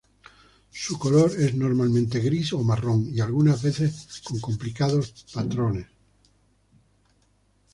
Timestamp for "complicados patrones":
4.39-5.85